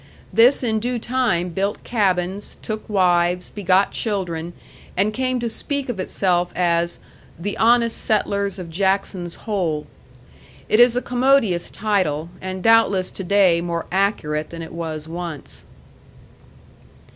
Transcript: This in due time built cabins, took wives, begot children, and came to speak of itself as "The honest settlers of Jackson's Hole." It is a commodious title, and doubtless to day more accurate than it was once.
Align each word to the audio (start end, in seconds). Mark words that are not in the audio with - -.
This 0.33 0.63
in 0.63 0.79
due 0.79 0.97
time 0.97 1.49
built 1.49 1.83
cabins, 1.83 2.57
took 2.63 2.89
wives, 2.89 3.51
begot 3.51 3.91
children, 3.91 4.53
and 4.97 5.13
came 5.13 5.39
to 5.39 5.47
speak 5.47 5.89
of 5.89 5.99
itself 5.99 6.51
as 6.55 6.97
"The 7.37 7.55
honest 7.59 7.97
settlers 8.01 8.57
of 8.57 8.71
Jackson's 8.71 9.35
Hole." 9.45 9.85
It 10.67 10.79
is 10.79 10.95
a 10.95 11.03
commodious 11.03 11.69
title, 11.69 12.29
and 12.41 12.63
doubtless 12.63 13.11
to 13.11 13.23
day 13.23 13.61
more 13.61 13.85
accurate 13.91 14.49
than 14.49 14.63
it 14.63 14.73
was 14.73 15.07
once. 15.07 15.65